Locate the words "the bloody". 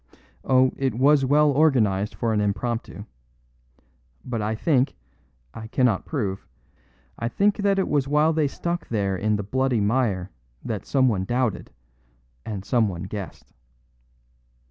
9.35-9.79